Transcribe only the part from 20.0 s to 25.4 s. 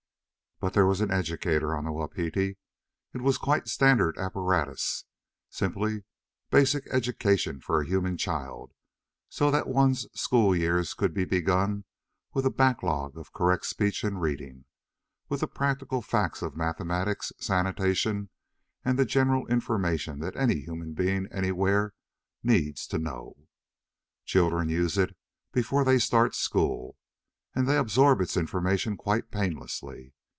that any human being anywhere needs to know. Children use it